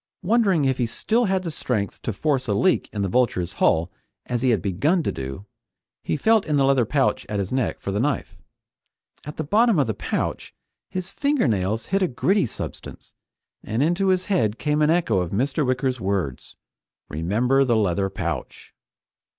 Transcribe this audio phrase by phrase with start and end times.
[0.23, 3.91] Wondering if he still had the strength to force a leak in the Vulture's hull,
[4.25, 5.45] as he had begun to do,
[6.01, 8.35] he felt in the leather pouch at his neck for the knife.
[9.25, 10.55] At the bottom of the pouch
[10.89, 13.13] his fingernails hit a gritty substance,
[13.63, 15.63] and into his head came an echo of Mr.
[15.63, 16.55] Wicker's words:
[17.07, 18.73] "Remember the leather pouch!"